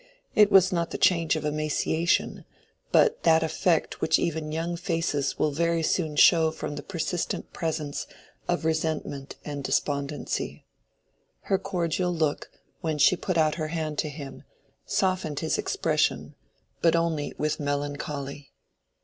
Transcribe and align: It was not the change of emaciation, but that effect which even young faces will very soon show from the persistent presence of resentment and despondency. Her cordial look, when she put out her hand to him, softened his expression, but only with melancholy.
It 0.33 0.51
was 0.51 0.71
not 0.71 0.89
the 0.89 0.97
change 0.97 1.35
of 1.35 1.45
emaciation, 1.45 2.43
but 2.91 3.21
that 3.21 3.43
effect 3.43 4.01
which 4.01 4.17
even 4.17 4.51
young 4.51 4.75
faces 4.75 5.37
will 5.37 5.51
very 5.51 5.83
soon 5.83 6.15
show 6.15 6.49
from 6.49 6.73
the 6.75 6.81
persistent 6.81 7.53
presence 7.53 8.07
of 8.47 8.65
resentment 8.65 9.35
and 9.45 9.63
despondency. 9.63 10.65
Her 11.41 11.59
cordial 11.59 12.11
look, 12.11 12.49
when 12.79 12.97
she 12.97 13.15
put 13.15 13.37
out 13.37 13.53
her 13.61 13.67
hand 13.67 13.99
to 13.99 14.09
him, 14.09 14.41
softened 14.87 15.41
his 15.41 15.59
expression, 15.59 16.33
but 16.81 16.95
only 16.95 17.35
with 17.37 17.59
melancholy. 17.59 18.49